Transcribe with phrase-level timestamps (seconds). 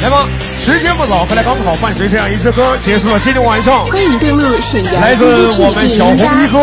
[0.00, 0.28] 来吧，
[0.60, 3.84] 时间不早，快来刚好伴随这样一支歌，结束了今天晚上。
[3.86, 5.24] 欢迎登录沈阳来自
[5.58, 6.58] 我们小红一哥，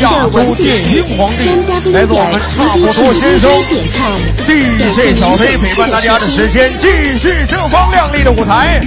[0.00, 3.50] 亚洲电音皇帝，来自我们差不多先生
[4.46, 8.80] ，DJ 小飞陪伴大家的时间，继续正方亮丽的舞台。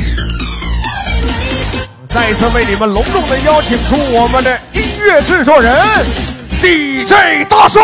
[2.09, 5.75] 再次为你们隆重的邀请出我们的音乐制作人
[6.61, 7.83] DJ 大圣。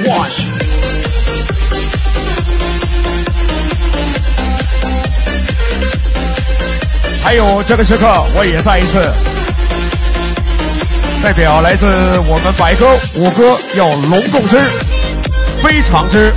[0.00, 0.30] Number one。
[7.22, 9.12] 还有这个时刻，我也再一次
[11.22, 11.86] 代表来自
[12.26, 14.58] 我们百哥五哥，要隆重之、
[15.62, 16.32] 非常之、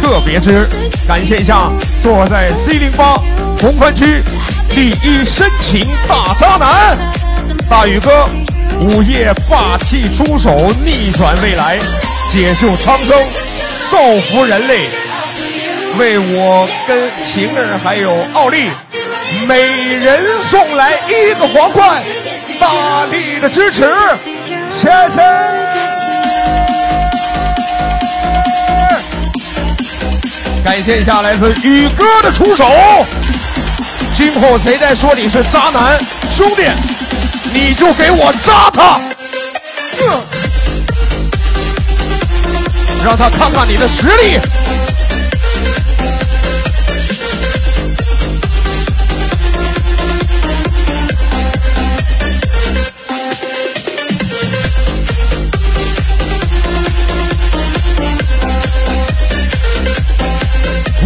[0.00, 0.66] 特别之，
[1.06, 1.70] 感谢一下
[2.02, 3.14] 坐在 C 零八
[3.60, 4.22] 红番区
[4.70, 6.96] 第一深情大渣男
[7.68, 8.26] 大宇哥，
[8.80, 11.78] 午夜霸气出手，逆转未来，
[12.32, 13.14] 解救苍生，
[13.90, 13.98] 造
[14.30, 14.88] 福人类，
[15.98, 18.70] 为我跟晴儿还有奥利
[19.46, 20.18] 每人
[20.50, 22.02] 送来一个皇冠，
[22.58, 23.84] 大力的支持，
[24.72, 25.20] 谢谢。
[30.64, 32.64] 感谢一下来自宇哥的出手。
[34.16, 35.98] 今后谁再说你是渣男，
[36.32, 36.62] 兄弟，
[37.52, 38.98] 你就给我扎他，
[40.00, 40.41] 嗯
[43.04, 44.38] 让他看看你的实力。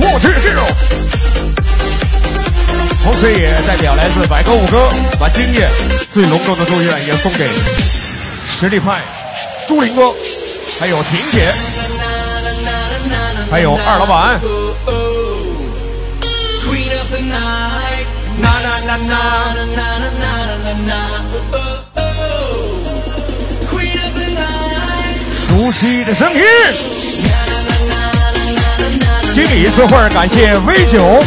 [0.03, 0.67] 我去 hero。
[3.03, 5.67] 同时也代表来自百歌五哥，把今夜
[6.13, 7.47] 最隆重的祝愿也送给
[8.49, 9.01] 实力派
[9.67, 10.13] 朱林哥，
[10.79, 11.41] 还有婷姐，
[13.51, 14.41] 还有二老板。
[25.49, 26.43] 熟悉的声音，
[29.35, 31.23] 经理，这会儿感谢 V 九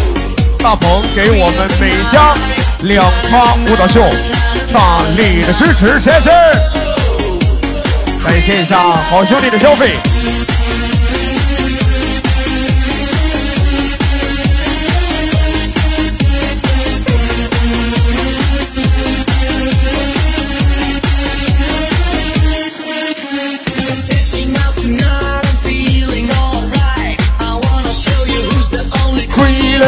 [0.59, 2.35] 大鹏给我们美家
[2.83, 4.01] 两趴舞蹈秀
[4.71, 6.29] 大力的支持，谢谢，
[8.23, 8.77] 感谢一下
[9.09, 9.97] 好兄弟的消费。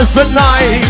[0.01, 0.81] Queen of the night，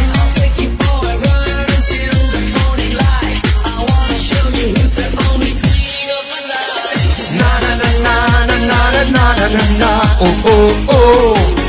[7.38, 9.84] 呐呐呐呐呐呐呐呐呐呐，
[10.20, 10.24] 哦
[10.88, 11.61] 哦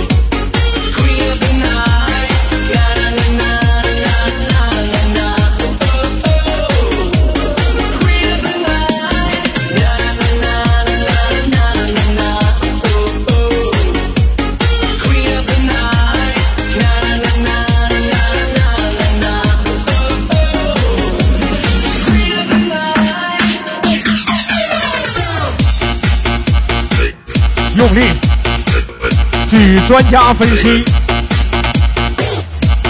[29.92, 30.82] 专家分析，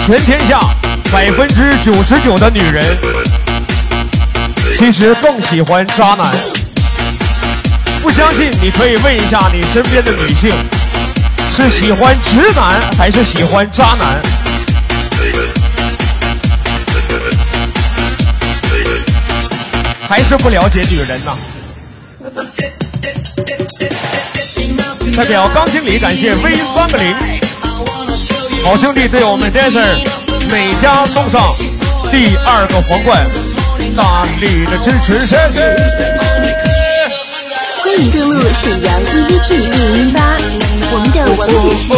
[0.05, 0.61] 全天下
[1.11, 2.81] 百分之九十九的女人，
[4.77, 6.33] 其实更喜欢渣男。
[8.01, 10.49] 不相信，你可以问一下你身边的女性，
[11.53, 14.21] 是喜欢直男还是喜欢渣男？
[20.07, 21.35] 还是不了解女人呐？
[25.15, 27.15] 代表钢经理感谢 V 三个零，
[28.63, 29.95] 好兄弟对我们 dancer
[30.49, 31.39] 每家送上
[32.11, 33.23] 第二个皇冠，
[33.95, 35.61] 大力的支持，谢谢。
[37.83, 40.19] 欢迎登录沈阳 EVT 猎鹰吧，
[40.91, 41.93] 我们的网址是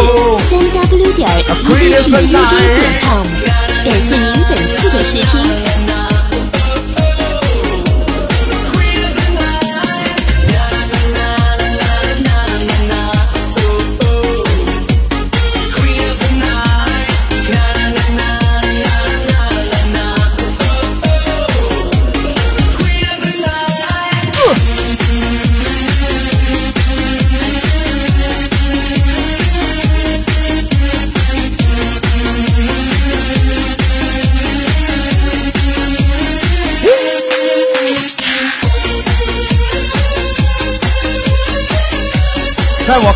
[0.50, 0.60] 三
[0.90, 1.26] W 点
[1.70, 3.26] EVT 点 com，
[3.86, 5.85] 感谢您本次的试听。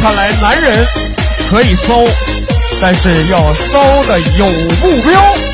[0.01, 0.85] 看来，男人
[1.49, 2.03] 可以骚，
[2.81, 4.45] 但是要骚的有
[4.81, 5.48] 目标。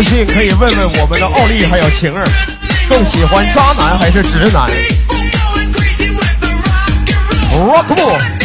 [0.00, 2.24] 不信可以问问我们的奥利还有晴儿，
[2.88, 4.66] 更喜欢渣男还是直男
[7.52, 8.39] ？Rock on！。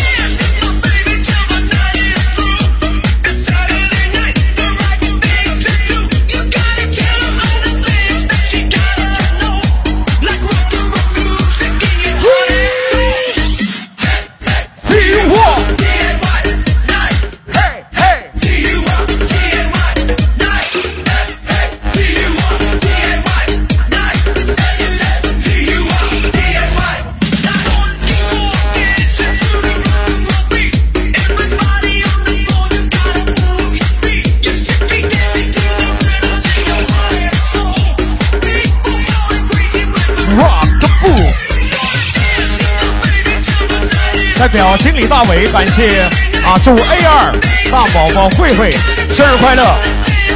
[44.55, 45.99] 表经理大伟，感谢
[46.45, 47.35] 啊，祝 A 二
[47.69, 48.71] 大宝宝慧慧
[49.11, 49.61] 生日快乐！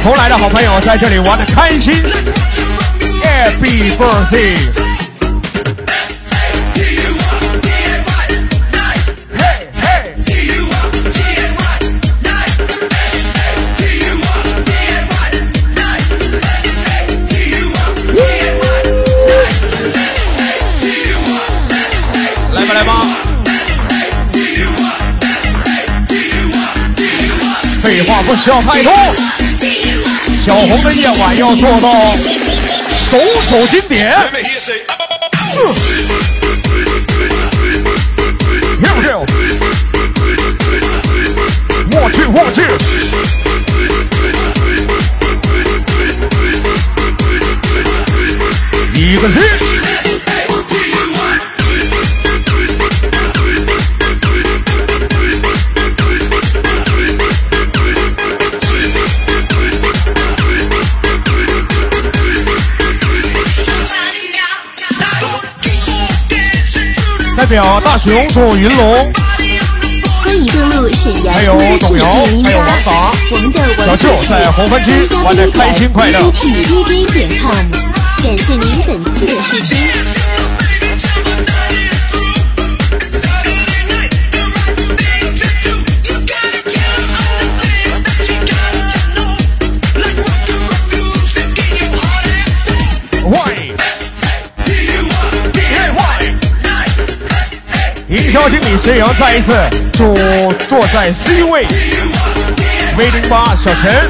[0.02, 1.94] 同来的好朋友在这里玩的开心
[3.24, 4.89] ，Happy birthday！
[27.82, 28.92] 废话不需要太多，
[30.44, 32.14] 小红的夜晚要做到
[33.08, 34.14] 首首经典。
[38.80, 39.24] Here we go，
[41.90, 42.60] 我去我去。
[48.94, 49.69] 一个字。
[67.50, 69.12] 表大熊祝云龙，
[70.22, 72.04] 欢迎登录沈阳还有董瑶
[72.44, 74.92] 还有王达，我们的小舅在红番区
[75.24, 76.20] 玩的开心快乐。
[76.30, 77.66] Www.dj 点 com，
[78.22, 79.99] 感谢您本次的试听。
[98.30, 99.52] 销经理石阳再一次
[99.92, 100.14] 祝
[100.68, 101.66] 坐在 C 位
[102.96, 104.08] V 零八小陈、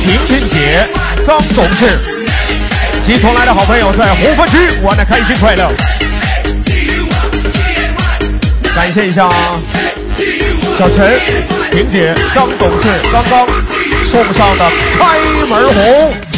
[0.00, 0.88] 婷婷姐、
[1.22, 1.98] 张董事
[3.04, 5.70] 及同来的好朋友在红番区玩的开心快乐。
[8.74, 9.28] 感谢一下
[10.78, 11.20] 小陈、
[11.72, 13.46] 婷姐、张董事刚刚
[14.06, 16.31] 送上的开门红。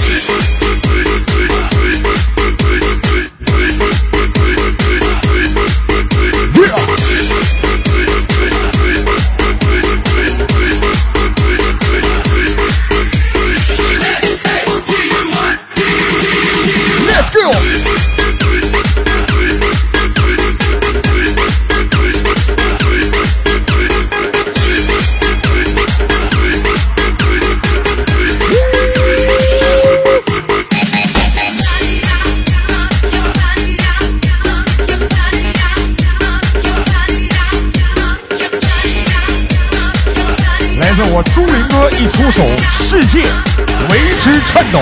[41.96, 42.42] 一出手，
[42.82, 44.80] 世界为之颤抖。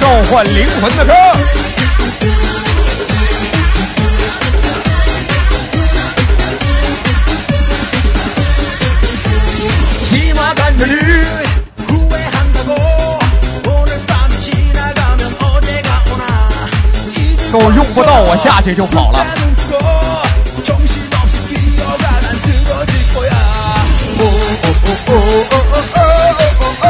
[0.00, 1.12] 召唤灵魂的歌。
[17.52, 19.43] 都用不到，我下去就跑了。
[25.16, 25.18] 哦
[25.50, 26.02] 哦哦哦
[26.60, 26.88] 哦哦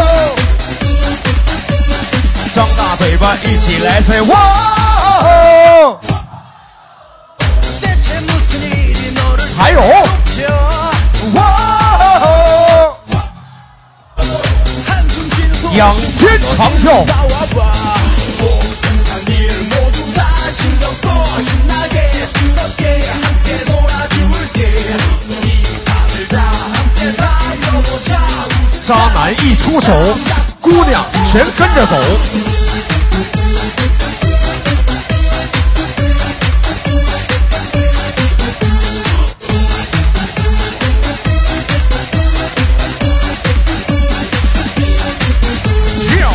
[2.55, 4.35] 张大嘴巴一起来吹哇
[9.57, 9.81] 还有？
[11.35, 11.39] 哇
[15.75, 16.85] 仰天长啸
[29.75, 29.93] 出手，
[30.61, 31.97] 姑娘全跟着走。
[46.07, 46.31] 漂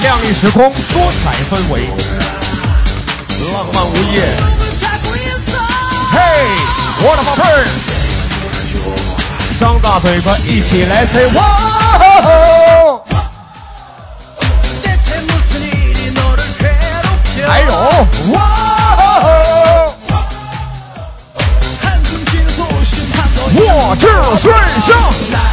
[0.00, 1.90] 亮，时空多彩，氛围，
[3.52, 4.22] 浪漫无夜。
[6.12, 6.18] 嘿，
[7.00, 7.91] 我的宝贝。
[9.62, 11.62] 张大嘴巴一起来吹哇！
[17.46, 17.62] 还
[23.54, 24.50] 我这是
[24.80, 25.51] 想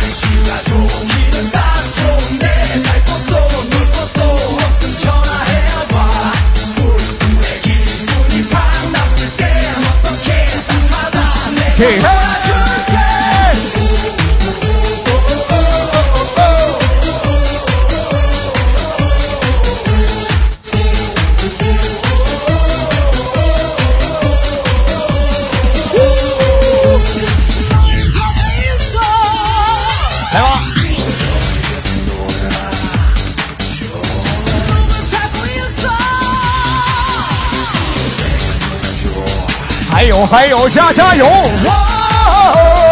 [40.30, 41.26] 还有，加加油！
[41.26, 42.89] 哇！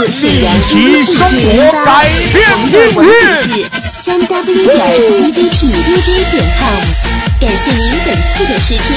[0.00, 3.68] 欢迎登录沈阳其生活改变我们的网命运址是
[4.02, 6.80] 三 w 点 e v t d j 点 com，
[7.38, 8.88] 感谢您本次的试听。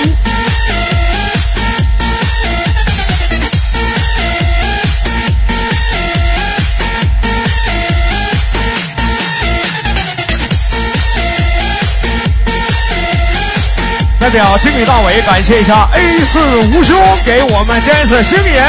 [14.19, 16.39] 代表经理大伟感谢一下 A 四
[16.77, 18.63] 吴兄给我们 dance 星演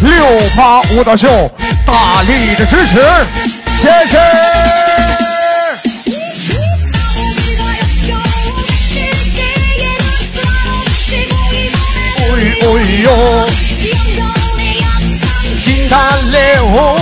[0.00, 0.24] 六
[0.56, 1.50] 八舞蹈秀
[1.86, 3.00] 大力的支持，
[3.76, 4.18] 谢谢。
[12.28, 13.06] 哎呦哎呦，
[15.62, 16.98] 惊叹烈火，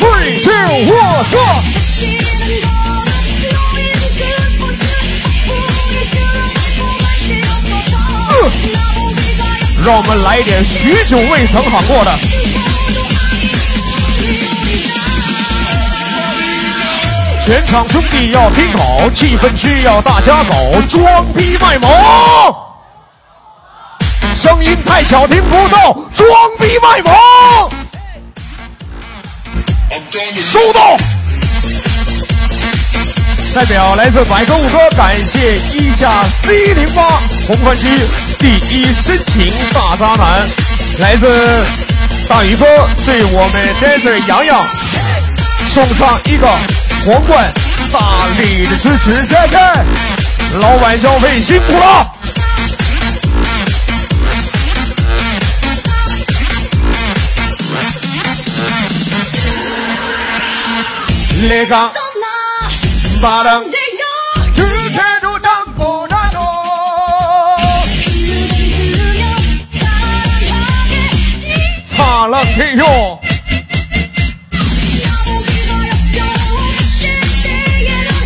[0.00, 0.50] 挥斥
[0.86, 0.90] 我
[1.30, 1.32] 色。
[9.84, 12.31] 让我们来一点许久未曾喊过的。
[17.44, 20.54] 全场兄弟要听好，气氛需要大家搞，
[20.88, 21.90] 装逼卖萌。
[24.36, 26.28] 声音太小听不到，装
[26.60, 27.12] 逼卖萌。
[30.40, 30.96] 收到。
[33.52, 36.10] 代表来自百科五哥，感谢一下
[36.44, 37.08] C 零八
[37.48, 37.88] 红番区
[38.38, 40.48] 第一深情大渣男，
[41.00, 41.66] 来自
[42.28, 42.64] 大宇哥
[43.04, 44.64] 对我们 dancer 洋洋
[45.74, 46.46] 送上一个
[47.04, 47.52] 皇冠，
[47.92, 47.98] 大
[48.38, 49.58] 力的支持，谢谢！
[50.60, 52.12] 老板消费辛苦了。
[61.48, 61.90] 那个
[63.20, 63.64] 巴掌，
[65.76, 66.02] 不。
[71.96, 73.18] 擦了天哟，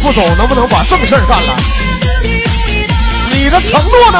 [0.06, 1.56] 副总能不能把正事儿干了？
[3.32, 4.18] 你的承诺呢？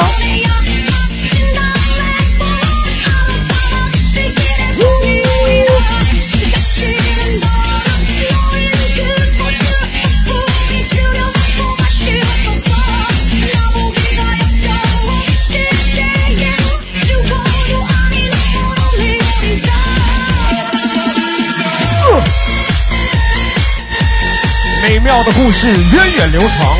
[25.07, 26.77] 妙的故事源远流长。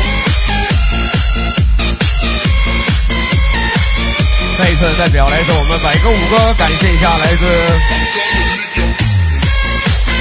[4.58, 7.46] 再一次代表来自我们百歌五哥，感谢一下来自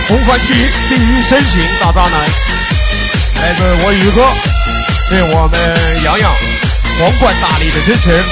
[0.08, 0.54] 红番区
[0.88, 2.14] 第一深情大渣男，
[3.42, 4.26] 来自我宇哥，
[5.10, 5.60] 对我们
[6.06, 6.32] 洋洋
[7.02, 8.24] 皇冠大力的支持，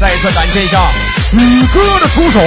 [0.00, 0.90] 再一次感谢一下
[1.32, 2.40] 宇哥的出手。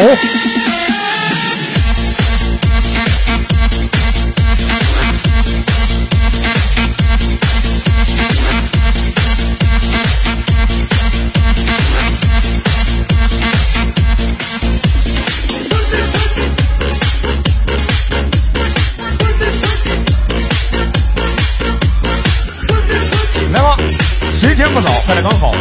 [25.06, 25.52] 快来刚好。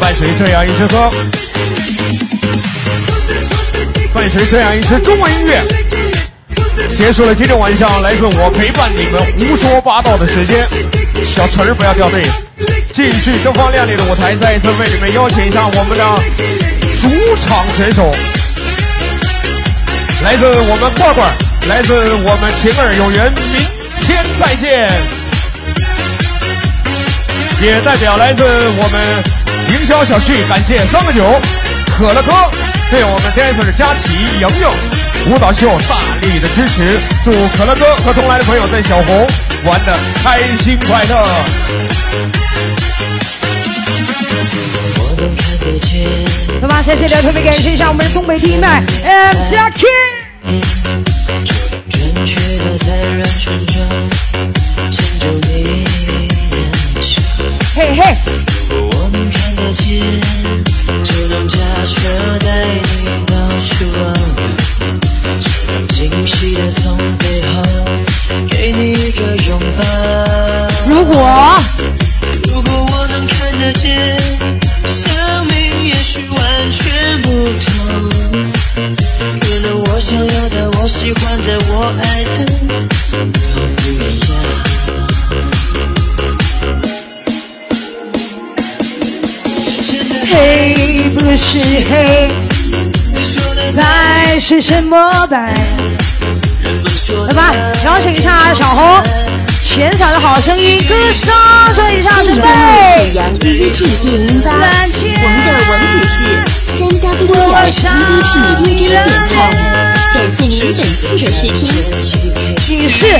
[0.00, 1.10] 伴随这样一支歌，
[4.14, 5.62] 伴随这样一支中文音乐，
[6.96, 10.66] 结束了今天晚上来自我陪伴你们胡说八道的时间。
[11.34, 12.24] 小词儿不要掉队，
[12.92, 16.04] 继续东方亮丽的舞台，再一次为你们邀请一下我们的
[17.02, 17.08] 主
[17.44, 18.14] 场选手，
[20.22, 21.32] 来自我们罐罐，
[21.68, 23.62] 来自我们晴儿有缘，明
[24.06, 25.15] 天再见。
[27.60, 29.22] 也代表来自我们
[29.72, 31.24] 营销小旭，感谢三个九
[31.96, 32.32] 可乐哥
[32.90, 34.68] 对我们 dancer 佳琪、莹莹
[35.32, 39.26] 舞蹈秀大力的支持，祝可乐哥和同来的朋友在小红
[39.64, 41.26] 玩的开心快乐。
[46.60, 49.86] 那么，谢谢的特别感谢一下我们的东北第一麦 M 加 K。
[57.76, 58.16] 嘿嘿。
[58.70, 60.00] 我们看得见，
[61.04, 61.98] 就让驾车
[62.38, 62.80] 带你
[63.26, 64.88] 到处遨游，
[65.38, 67.55] 就让惊喜的从背后
[94.48, 95.52] 是什么白？
[97.26, 97.52] 来吧，
[97.84, 99.02] 邀请一下小红，
[99.64, 101.34] 全场的好声音，歌声
[101.74, 102.46] 这一下准备。
[102.96, 104.52] 沈阳 EVT 电音吧，
[105.20, 106.22] 我们的网址是
[106.78, 107.34] 三 W 点
[107.74, 109.02] EVT DJ 点
[109.34, 109.50] com，
[110.14, 111.58] 感谢您本次的试听。
[112.68, 113.18] 女士，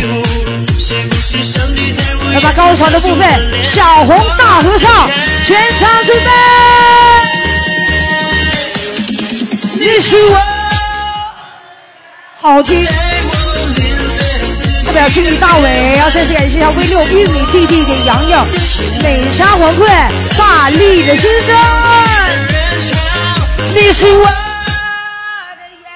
[2.33, 3.29] 来吧，高潮的部分，
[3.65, 5.11] 小红大合唱，
[5.45, 6.31] 全场准备。
[9.75, 10.41] 你是我，
[12.47, 12.85] 好听。
[14.87, 18.47] 代表经理大伟，要再次感谢一下 V 六玉米弟弟给洋洋
[19.03, 21.57] 美沙皇冠大力的先生。
[23.75, 24.31] 你是我的
[25.83, 25.91] 眼，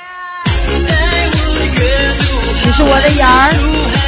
[2.64, 3.99] 你是我的眼儿。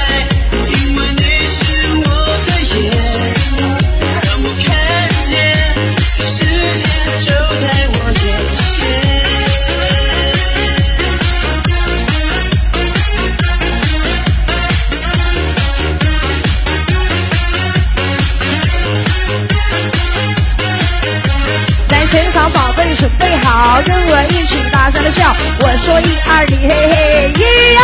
[22.12, 25.34] 全场宝贝准备好，跟我一起大声的叫！
[25.60, 27.42] 我说一二，你嘿嘿，一
[27.78, 27.82] 二，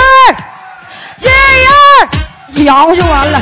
[1.23, 1.27] 一
[1.67, 3.41] 二，摇就完了。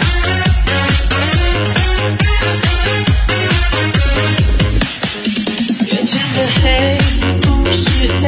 [5.87, 6.97] 眼前的黑
[7.41, 8.25] 不是黑，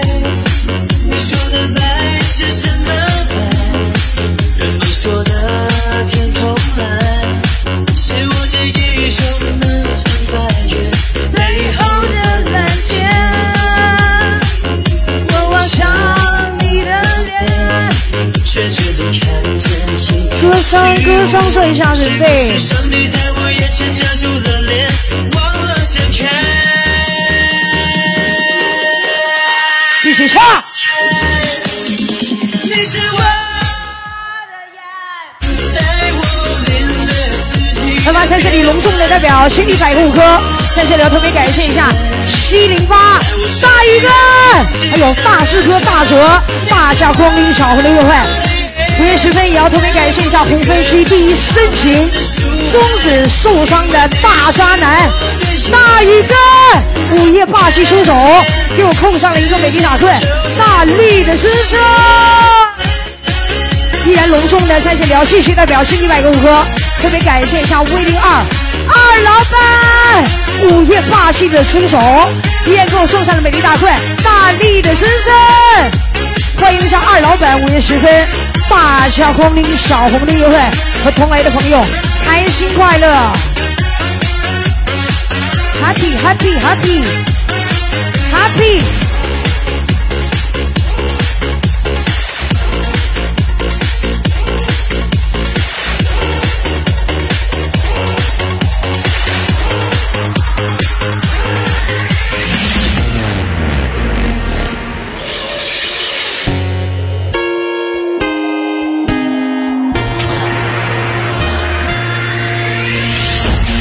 [1.05, 1.81] 你说的白
[2.25, 2.93] 是什么
[20.59, 22.59] 歌声，歌声，这一下准备。
[30.03, 30.43] 继续唱。
[38.05, 40.41] 那么在这里隆重的代表心理百户科，
[40.75, 41.89] 在这里要特别感谢一下
[42.29, 43.21] 七零八
[43.63, 44.09] 大宇哥，
[44.91, 48.48] 还有大师哥大哲，大驾光临小红的约会。
[48.99, 52.11] 午夜时分，也要特别感谢一下红分区第一深情、
[52.73, 55.09] 终止受伤的大渣男
[55.71, 56.35] 大宇哥，
[57.15, 58.13] 午夜霸气出手，
[58.77, 60.13] 给我控上了一个美丽打盾，
[60.59, 61.77] 大力的支持。
[64.05, 66.65] 依然隆重的在线聊继续代表是一百个五哥，
[67.01, 68.43] 特别感谢一下 V 零二
[68.89, 71.99] 二老板，午夜霸气的出手，
[72.67, 75.33] 依然给我送上了美丽大块，大力的真身，
[76.59, 78.27] 欢迎一下二老板，午夜十分
[78.69, 80.57] 大驾光临小红领优惠，
[81.05, 81.85] 和同来的朋友
[82.25, 83.07] 开心快乐
[85.83, 87.05] ，happy happy happy
[88.33, 89.08] happy。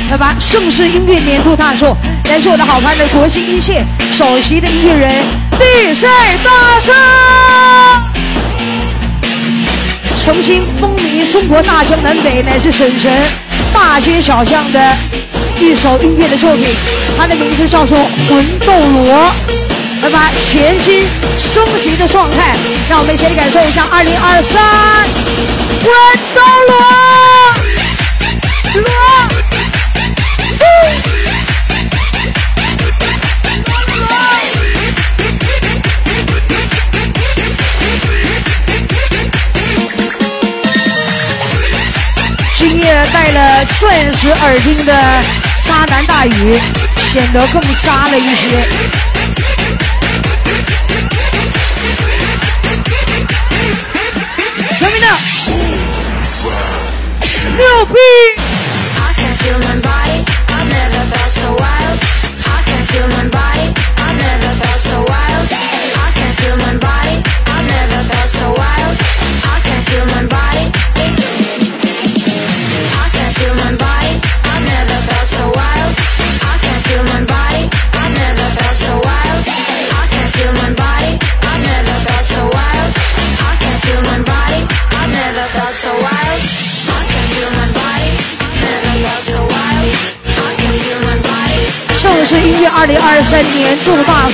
[0.10, 1.94] 来吧，盛世音乐年度大秀，
[2.30, 5.26] 来自我的好朋友国新一线首席的音乐人
[5.60, 6.08] 地赛
[6.46, 6.96] 大圣，
[10.16, 13.12] 曾经风靡中国大江南北乃至省城
[13.74, 14.96] 大街小巷的
[15.60, 16.66] 一首音乐的作品，
[17.18, 17.98] 它的名字叫做
[18.30, 19.14] 《魂斗罗》。
[20.04, 21.04] 来吧，前进
[21.38, 22.56] 升级的状态，
[22.90, 24.64] 让我们一起来感受一下二零二三
[25.84, 25.92] 魂
[26.34, 26.78] 斗罗
[28.84, 29.27] 罗。
[43.88, 44.94] 钻石耳钉的
[45.56, 46.60] 沙男大宇，
[47.10, 48.68] 显得更沙了一些。
[54.78, 55.08] 全民的
[57.58, 58.47] 六 B。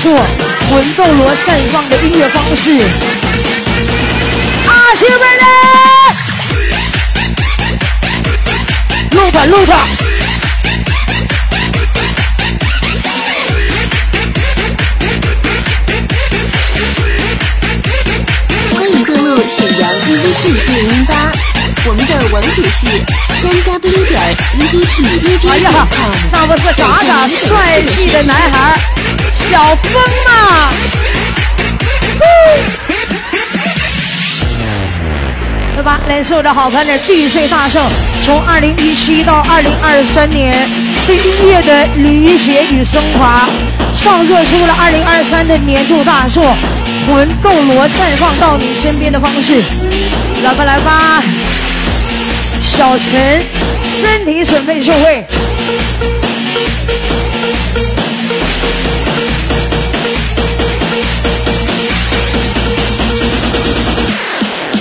[0.03, 0.19] 度大作
[0.69, 2.71] 《魂斗罗》绽放的音乐方式。
[4.67, 5.45] 阿西贝勒，
[9.11, 9.77] 录它录它。
[18.75, 21.02] 欢迎登录沈阳 EDT 电音，
[22.53, 22.85] 址是
[23.41, 24.21] 三 W 点
[24.59, 28.77] EDT DJ 哎呀点 com。，那不是嘎嘎帅气的男孩儿
[29.49, 29.93] 小峰
[30.27, 30.69] 吗？
[35.75, 35.99] 对吧？
[36.07, 37.83] 来自我的好朋友 DJ 大圣，
[38.23, 40.53] 从二零一七到二零二三年，
[41.07, 43.49] 对音乐的理解与升华，
[43.95, 46.43] 创作出了二零二三的年度大作
[47.07, 49.63] 《魂斗罗》，绽放到你身边的方式。
[50.43, 51.23] 来吧，来吧，
[52.63, 53.45] 小陈，
[53.85, 55.25] 身体准备就位。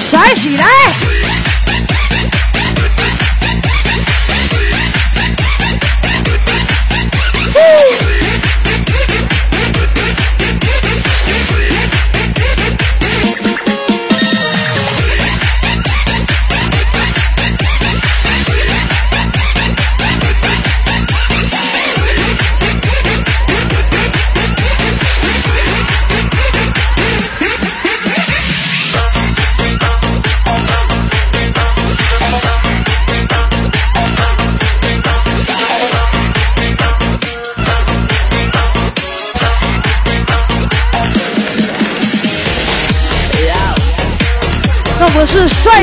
[0.00, 1.12] 甩起来！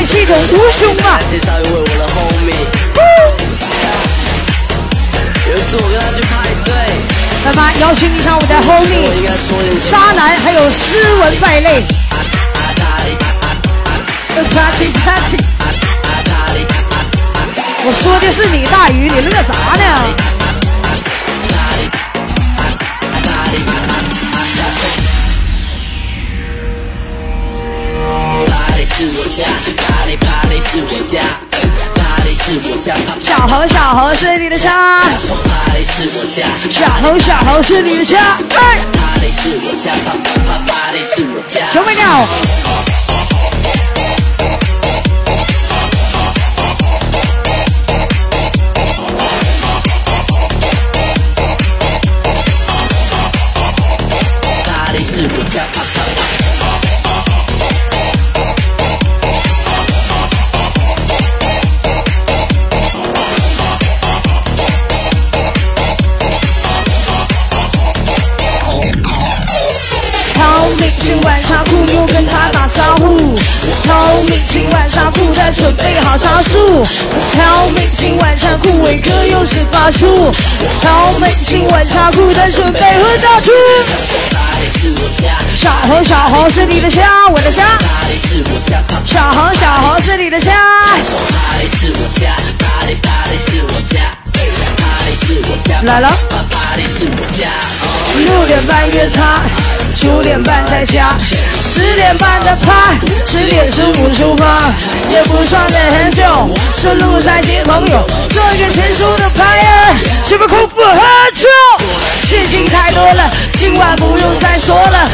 [0.09, 1.19] 是帅气的无胸啊！
[7.45, 11.85] 来吧，邀请一下我的 homie 沙男，还有斯文败类。
[17.85, 20.38] 我说的是你大鱼，你乐啥呢？
[28.99, 29.45] 是我家，
[29.87, 31.21] 巴黎巴黎是我家，
[31.95, 38.19] 巴黎是我家，小猴小猴是你的家，是我家，小猴小猴是你的家。
[38.19, 39.93] 哎，巴黎是我家，
[40.67, 41.71] 巴黎是我家。
[41.71, 42.27] 准备掉。
[76.39, 76.85] 跑沙树。
[77.33, 80.33] 挑眉今晚茶库，伟哥又是法术。
[80.81, 83.51] 挑眉今晚茶库，单纯配合大厨。
[85.55, 87.63] 小红小红是你的家，我的家。
[89.05, 90.53] 小红小红是你的家。
[95.83, 96.09] 来了。
[98.25, 99.41] 六点半约他，
[99.95, 101.15] 九点半在家，
[101.67, 104.73] 十点半的派，十点十五出发，
[105.11, 106.23] 也不算得很久，
[106.75, 109.95] 顺路上接朋友，做一个成熟的牌儿，
[110.27, 111.01] 这边空腹喝
[111.33, 111.47] 酒，
[112.27, 115.09] 事情太多了，今晚不用再说了，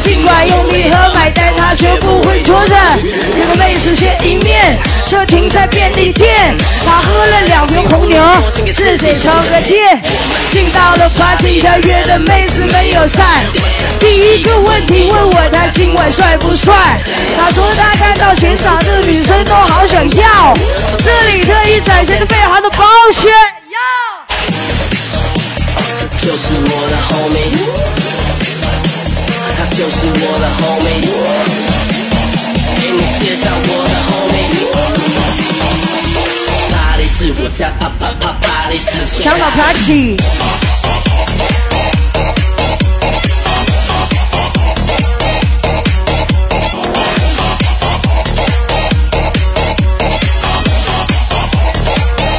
[0.00, 2.74] 尽管用礼盒买单，他绝不会拖着，
[3.38, 4.78] 那个妹子见一面，
[5.12, 8.18] 车停在便利店，他喝了两瓶红牛，
[8.72, 10.00] 自己抽个烟，
[10.50, 13.22] 进到了 party，他约的妹子没有在，
[14.00, 16.98] 第一个问题问我他今晚帅不帅，
[17.36, 20.54] 他说他看到全场的女生都好想要，
[20.98, 23.30] 这里特意展现的非常的保险，
[23.68, 23.78] 要。
[26.22, 27.52] 就是我的 homie，
[29.58, 31.04] 他就是我的 homie，
[32.80, 34.31] 给你介绍我的 homie。
[37.14, 39.54] 是我家，巴巴巴巴黎是我抢到家。
[39.54, 40.16] party。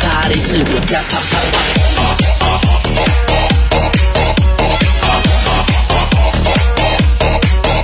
[0.01, 1.55] 巴黎是我家，巴巴巴。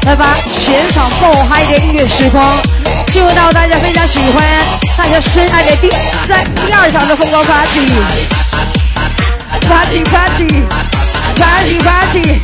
[0.07, 2.59] 来吧，现场爆嗨的音乐时光，
[3.09, 4.43] 进入到大家非常喜欢、
[4.95, 5.89] 大家深爱的第
[6.27, 7.91] 三、第二场的疯狂 party。
[9.67, 10.47] party party
[11.35, 12.41] party party，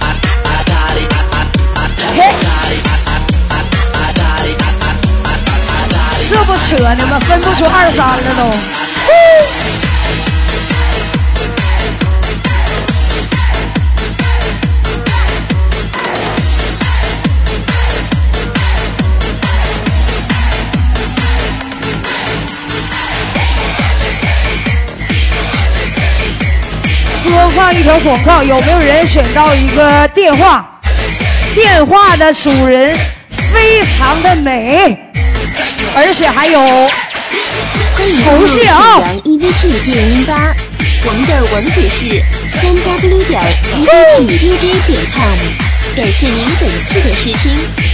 [2.16, 2.34] 嘿，
[6.28, 7.20] 这不扯呢吗？
[7.20, 9.85] 分不出二三了都。
[27.30, 30.80] 播放一条广告，有没有人选到一个电话？
[31.54, 32.96] 电话的主人
[33.54, 34.98] 非常的美，
[35.96, 36.60] 而且还有
[38.22, 40.54] 重入现啊 EVT 电音吧，
[41.06, 43.42] 我们的网址是三 W 点
[43.74, 45.38] EVT DJ 点 com，
[45.96, 47.85] 感谢您本次的试听。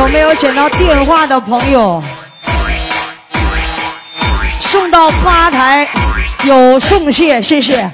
[0.00, 2.02] 有没有捡到电话的朋友？
[4.58, 5.86] 送到吧台
[6.44, 7.90] 有送谢，谢谢。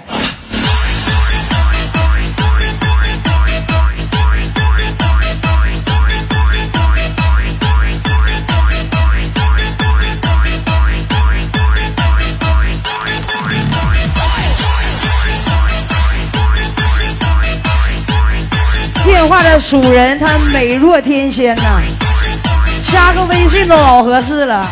[19.26, 21.80] 话的主人他美若天仙呐、
[22.82, 24.64] 加个微信都老合适了。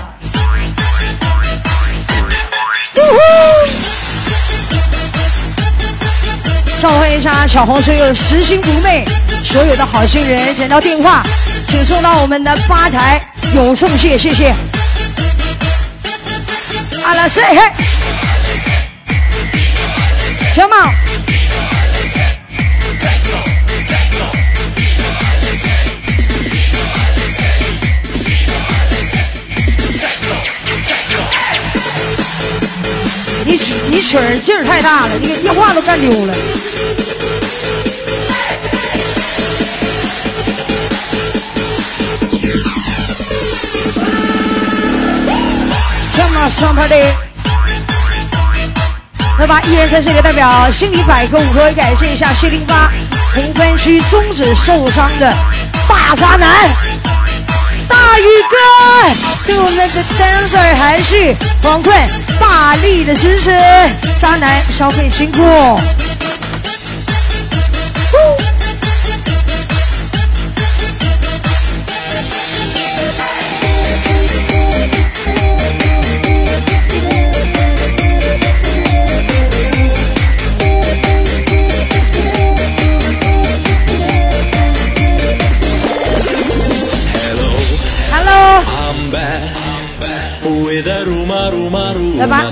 [6.78, 9.04] 召唤一下小红所有拾心不昧，
[9.42, 11.22] 所有的好心人捡到电话，
[11.66, 13.20] 请送到我们的吧台，
[13.54, 14.54] 有送谢，谢谢。
[17.04, 17.72] 阿拉塞嘿，
[20.54, 21.03] 小马。
[34.04, 36.34] 曲儿劲儿太大了，你给电话都干丢了。
[46.14, 46.96] 这么上派的，
[49.38, 49.60] 来吧！
[49.62, 52.90] 依然在这里代表心理百科五哥感谢一下谢零八
[53.34, 55.32] 红番区中指受伤的
[55.88, 57.13] 大渣男。
[57.88, 58.56] 大宇哥，
[59.46, 61.94] 对我们的 dancer 还是王坤
[62.40, 63.50] 大力的支持，
[64.18, 65.40] 渣男消费辛苦。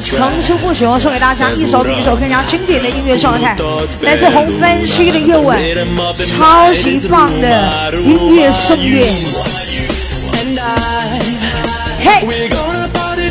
[0.00, 3.56] 层出不穷，送给大家一首比一首更加经典的音乐状态，
[4.02, 5.58] 来自红分区的夜晚，
[6.26, 9.02] 超级棒的音乐盛宴。
[12.24, 13.30] ，We're gonna party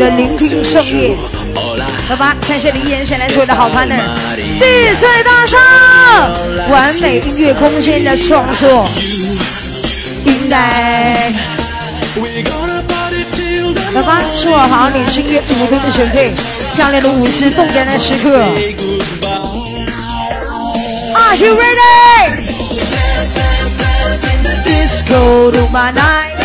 [0.00, 1.14] 的聆听盛宴。
[1.54, 1.84] Hola.
[2.08, 4.00] 好吧，在这里依然是来自我的好 partner，
[4.34, 5.60] 地最大上，
[6.70, 8.88] 完美音乐空间的创作，
[10.24, 11.30] 应该。
[13.92, 16.34] 好吧，是我好年轻乐队的全体，
[16.76, 18.30] 漂亮的舞姿，动人的时刻
[21.14, 22.30] ，Are you ready?
[24.64, 26.39] Disco to my night.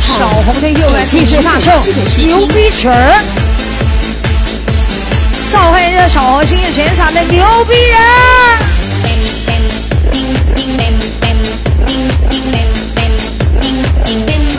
[0.00, 0.28] 小。
[0.46, 1.74] 红的右腕地水大圣，
[2.18, 3.20] 牛逼曲儿。
[5.44, 7.98] 少会的小红心是全场的牛逼人。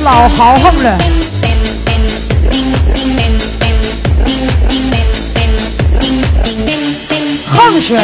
[0.03, 0.97] 老豪横了，
[7.49, 7.95] 横曲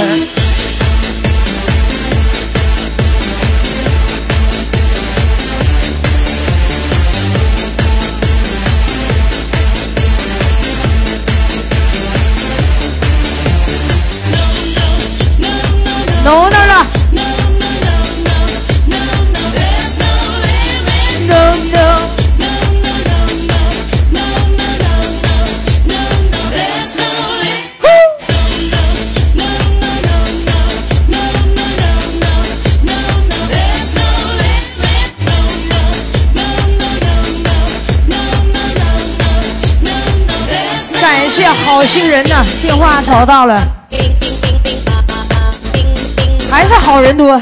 [41.35, 43.59] 谢好心人呐，电话找到了，
[46.51, 47.41] 还是好人多。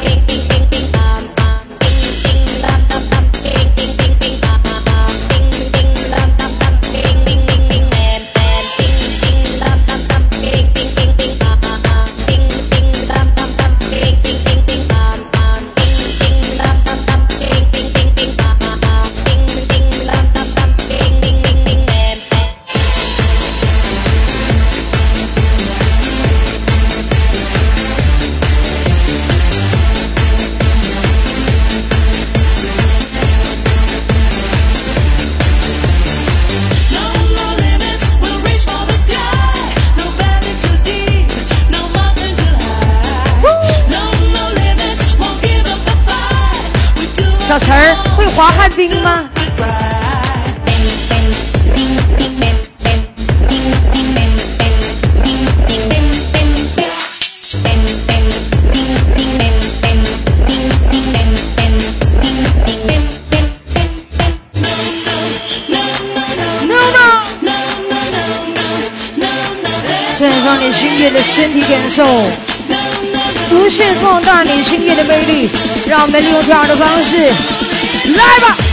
[47.51, 49.29] 小陈儿会滑旱冰吗？
[70.17, 72.05] 绽放你星月的身体感受，
[73.53, 75.49] 无限放大你星月的魅力，
[75.87, 78.70] 让我们利用这样的方式，来吧！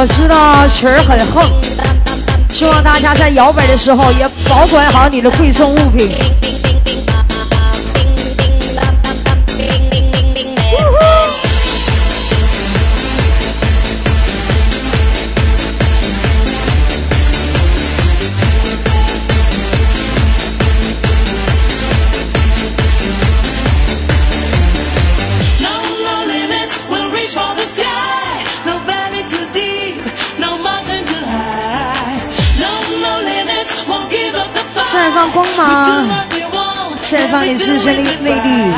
[0.00, 1.42] 我知道曲儿很横，
[2.54, 6.37] 希望大家在摇摆的时候也保管好你的贵重物品。
[37.28, 38.72] 绽放你自身的魅力。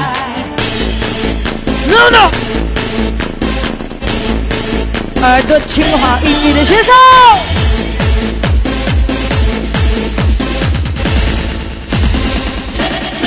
[1.88, 2.28] No no，
[5.22, 6.92] 耳朵听好音乐的接受，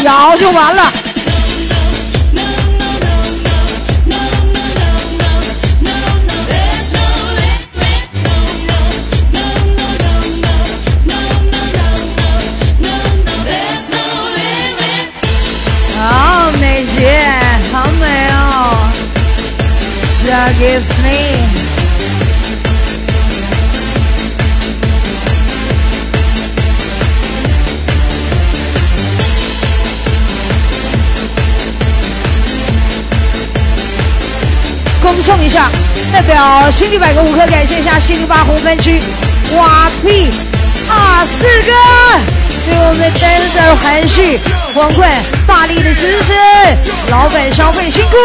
[0.03, 0.91] 摇就完了。
[20.43, 21.09] ，Shaggy me。
[35.01, 35.69] 恭送一下，
[36.11, 38.99] 代表新力百个五颗，感谢一下新力八红分区
[39.55, 40.29] 瓦屁
[40.89, 41.71] 啊四哥，
[42.65, 44.39] 对我们 dancer 韩旭、
[44.73, 45.09] 黄冠
[45.47, 46.33] 大力的支持，
[47.09, 48.17] 老板消费辛苦。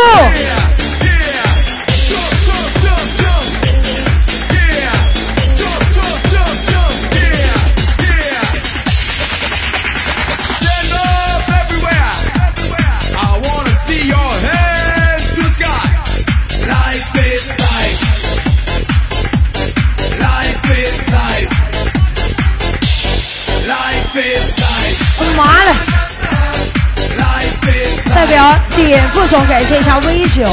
[28.87, 30.45] 点副总感谢一下 V 九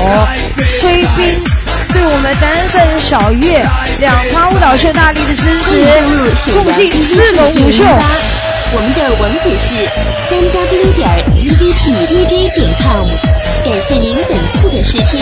[0.79, 1.43] 崔斌
[1.93, 3.65] 对我们单身小月
[3.99, 5.85] 两趴舞蹈秀大力的支持，
[6.51, 7.83] 共计 EVT 四龙舞秀。
[8.73, 9.87] 我们的网址是
[10.27, 11.07] 三 w 点
[11.37, 13.07] evtdj 点 com，
[13.63, 15.21] 感谢您本次的试听。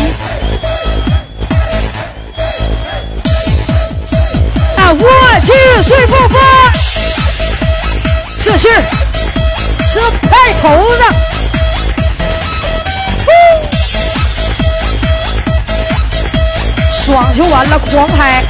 [4.78, 6.74] 啊，one two three four five，
[8.43, 8.68] 这是
[9.93, 10.32] 这拍
[10.62, 11.14] 头上，
[17.04, 18.41] 爽就完了，狂拍。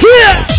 [0.00, 0.51] Yeah.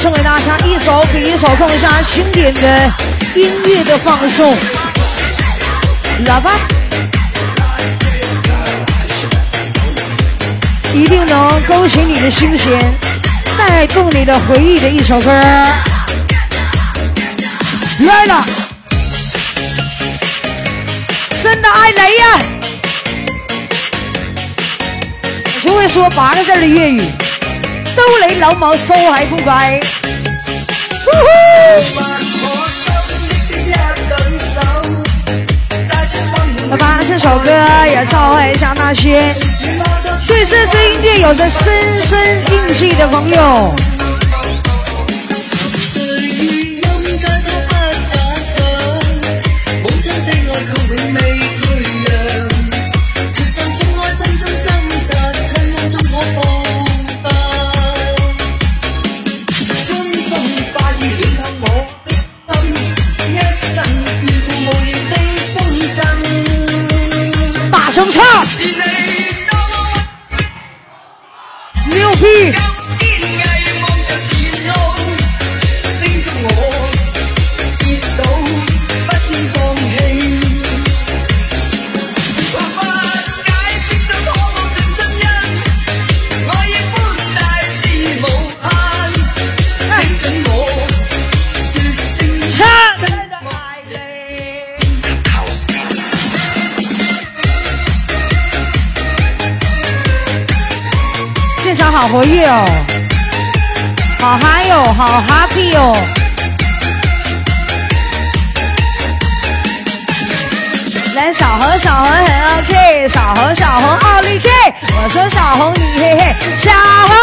[0.00, 2.92] 送给大家一首比一首更加经典的
[3.34, 4.56] 音乐的放送，
[6.24, 6.52] 来吧！
[10.94, 12.80] 一定能勾起你的心弦，
[13.58, 15.30] 带动你的回忆的一首歌。
[18.06, 18.46] 来了，
[21.42, 22.38] 真的爱雷呀！
[25.56, 27.02] 我就会说八个字的粤语，
[27.98, 29.50] 都你老母數係扑街。
[31.04, 31.24] 呼呼
[36.70, 37.50] 来吧，这首歌
[37.88, 39.34] 也召唤一下那些
[40.28, 43.74] 对这声音乐有着深深印记的朋友。
[105.78, 105.94] 哟！
[111.14, 112.24] 来，小红，小红很
[112.58, 114.50] OK，小红，小红奥利给
[114.96, 117.16] 我说小红你嘿嘿，小红，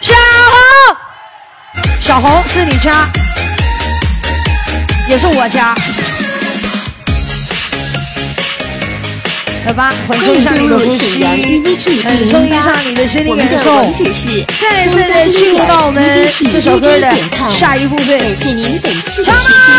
[0.00, 0.14] 小
[0.54, 0.96] 红，
[2.00, 3.08] 小红是你家，
[5.08, 5.74] 也是我家。
[9.66, 13.70] 来吧，缓冲一下你的呼吸，沈阳 EVT 缓冲一下你的心理我们的感受。
[14.54, 16.02] 现在是再次的进入到我们
[16.50, 17.12] 这首歌的
[17.50, 18.18] 下一部分。
[18.18, 19.70] 感谢您本次的唱收听。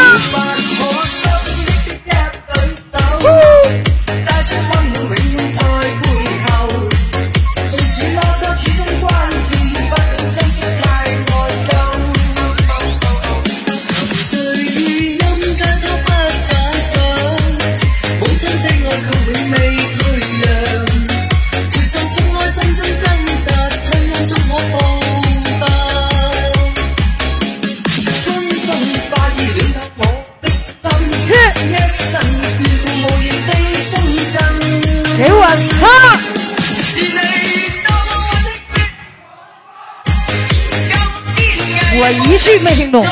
[42.12, 43.06] 我一句没听懂。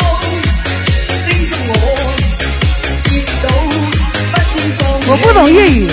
[5.07, 5.87] 我不懂粤語，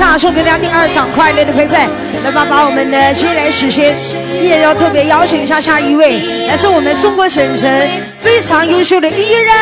[0.00, 1.88] 大送给大家第二场快乐的陪伴。
[2.24, 3.94] 那么把我们的接下来时间，
[4.42, 7.70] 也要特别邀请一下下一位，来自我们中国省城
[8.18, 9.54] 非常优秀的音乐人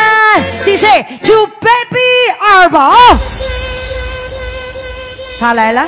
[0.64, 1.98] DJ Two Baby
[2.40, 2.94] 二宝，
[5.40, 5.86] 他来了。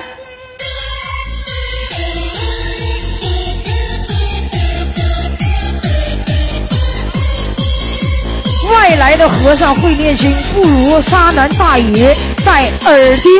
[8.72, 13.39] 外来的和尚会念经，不如沙男大爷戴耳钉。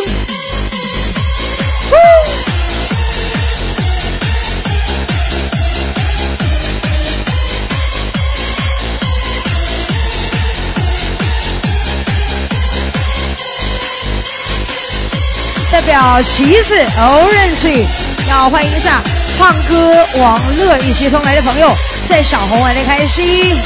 [15.73, 17.85] 代表骑士 Orange，
[18.29, 19.01] 要欢迎一下
[19.39, 21.73] 胖哥王乐以及同来的朋友，
[22.09, 23.57] 在小红玩的开心。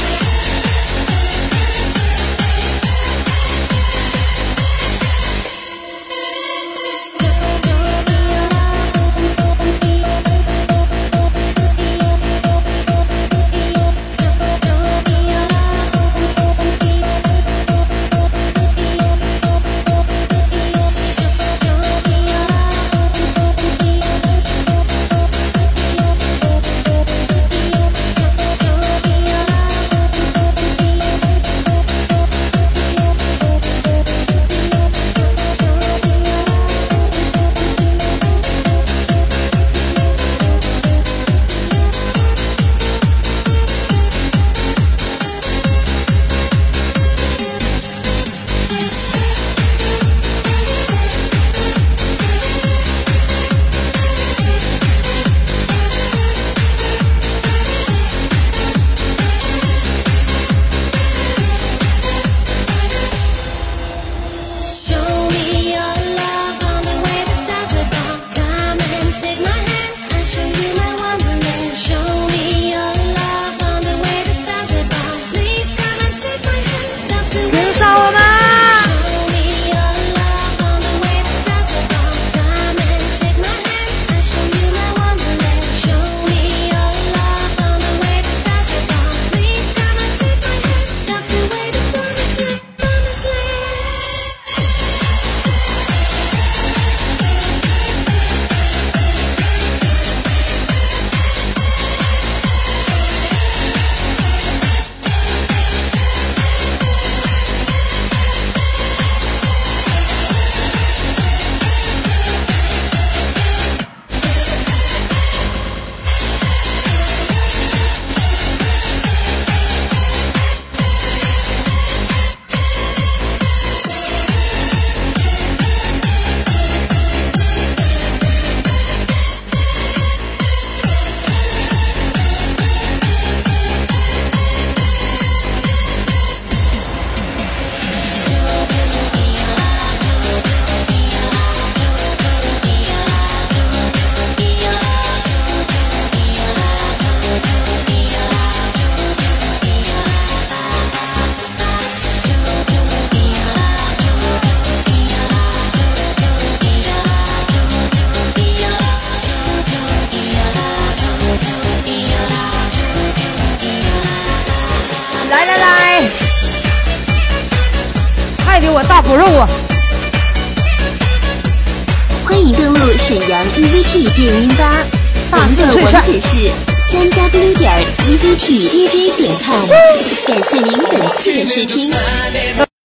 [181.63, 181.84] to